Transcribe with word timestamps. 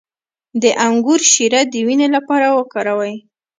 د 0.61 0.63
انګور 0.87 1.21
شیره 1.31 1.61
د 1.71 1.73
وینې 1.87 2.07
لپاره 2.15 2.47
وکاروئ 2.59 3.15